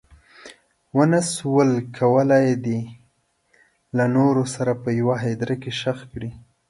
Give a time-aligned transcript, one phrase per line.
[0.97, 2.79] ونه شول کولی دی
[3.97, 6.31] له نورو سره په یوه هدیره کې ښخ کړي.